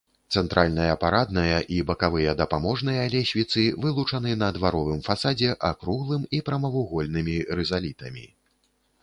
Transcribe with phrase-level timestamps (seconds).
[0.35, 8.29] Цэнтральная парадная і бакавыя дапаможныя лесвіцы вылучаны на дваровым фасадзе акруглым і прамавугольнымі рызалітамі.